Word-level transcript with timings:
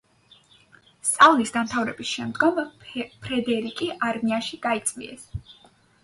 სწავლის 1.07 1.51
დამთავრების 1.57 2.07
შემდგომ 2.15 2.57
ფრედერიკი 3.25 3.89
არმიაში 4.09 4.59
გაიწვიეს. 4.63 5.29